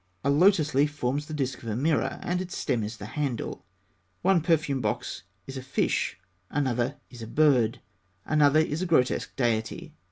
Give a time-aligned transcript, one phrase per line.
[0.23, 3.63] A lotus leaf forms the disk of a mirror, and its stem is the handle.
[4.23, 6.17] One perfume box is a fish,
[6.49, 7.81] another is a bird,
[8.25, 9.93] another is a grotesque deity.